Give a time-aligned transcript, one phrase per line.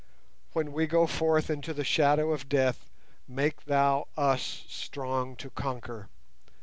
[0.53, 2.89] When we go forth into the shadow of death,
[3.27, 6.09] make Thou us strong to conquer.